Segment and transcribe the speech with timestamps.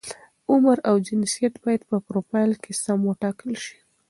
[0.51, 3.77] عمر او جنسیت باید په فروفیل کې سم وټاکل شي.